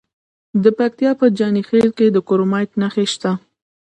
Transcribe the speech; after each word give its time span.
د 0.63 0.65
پکتیا 0.77 1.11
په 1.19 1.25
جاني 1.37 1.63
خیل 1.69 1.87
کې 1.97 2.05
د 2.11 2.17
کرومایټ 2.27 2.71
نښې 2.81 3.05
شته. 3.13 3.31